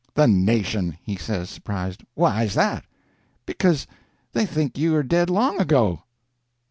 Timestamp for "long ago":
5.29-6.01